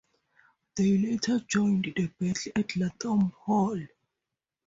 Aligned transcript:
They 0.75 0.97
later 0.97 1.41
joined 1.41 1.93
the 1.95 2.07
battle 2.07 2.51
at 2.55 2.69
Lathom 2.75 3.33
Hall. 3.43 3.79